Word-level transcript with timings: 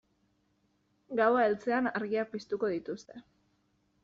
Gaua 1.19 1.43
heltzean 1.49 1.91
argiak 2.01 2.33
piztuko 2.35 2.71
dituzte. 2.77 3.23